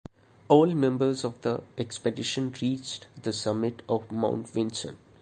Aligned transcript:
All 0.47 0.65
members 0.65 1.23
of 1.23 1.39
the 1.43 1.61
expedition 1.77 2.55
reached 2.59 3.05
the 3.21 3.31
summit 3.31 3.83
of 3.87 4.11
Mount 4.11 4.49
Vinson. 4.49 4.97